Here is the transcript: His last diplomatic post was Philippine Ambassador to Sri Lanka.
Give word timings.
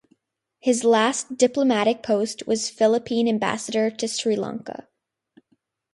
His 0.59 0.83
last 0.83 1.37
diplomatic 1.37 2.01
post 2.01 2.47
was 2.47 2.71
Philippine 2.71 3.27
Ambassador 3.27 3.91
to 3.91 4.07
Sri 4.07 4.35
Lanka. 4.35 4.87